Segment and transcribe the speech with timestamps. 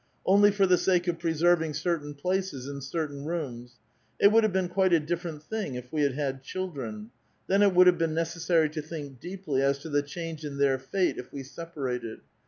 [0.25, 3.73] Only for the sake of preserving certain places in certain rooms.
[4.19, 7.11] It would have been quite a different thing if we had had children;
[7.45, 10.79] then it would have been necessary to think deeply as to the change in their
[10.79, 12.21] fate if we separated.